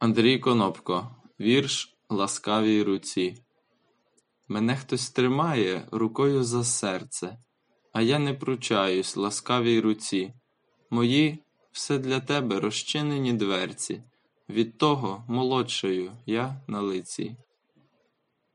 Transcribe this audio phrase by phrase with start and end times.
[0.00, 3.34] Андрій Конопко Вірш Ласкавій руці
[4.48, 7.38] Мене хтось тримає рукою за серце,
[7.92, 10.32] А я не пручаюсь ласкавій руці.
[10.90, 11.38] Мої
[11.72, 14.02] все для тебе розчинені дверці,
[14.48, 17.36] Від того молодшою я на лиці.